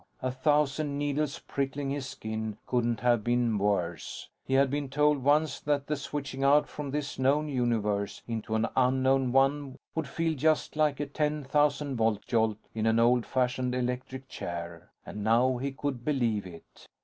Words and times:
A 0.23 0.31
thousand 0.31 0.97
needles 0.97 1.37
prickling 1.47 1.91
his 1.91 2.07
skin 2.07 2.57
couldn't 2.65 3.01
have 3.01 3.23
been 3.23 3.55
worse. 3.59 4.27
He 4.43 4.55
had 4.55 4.71
been 4.71 4.89
told 4.89 5.19
once 5.21 5.59
that 5.59 5.85
the 5.85 5.95
switching 5.95 6.43
out 6.43 6.67
from 6.67 6.89
this 6.89 7.19
known 7.19 7.47
universe 7.47 8.23
into 8.27 8.55
an 8.55 8.65
unknown 8.75 9.31
one 9.31 9.77
would 9.93 10.07
feel 10.07 10.33
just 10.33 10.75
like 10.75 10.99
a 10.99 11.05
ten 11.05 11.43
thousand 11.43 11.97
volt 11.97 12.25
jolt 12.25 12.57
in 12.73 12.87
an 12.87 12.97
old 12.97 13.27
fashioned 13.27 13.75
electric 13.75 14.27
chair; 14.27 14.89
and 15.05 15.23
now 15.23 15.57
he 15.57 15.71
could 15.71 16.03
believe 16.03 16.47
it. 16.47 16.87